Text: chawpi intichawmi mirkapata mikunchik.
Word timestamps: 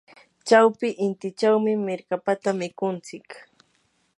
chawpi 0.47 0.87
intichawmi 1.05 1.71
mirkapata 1.85 2.49
mikunchik. 2.59 3.27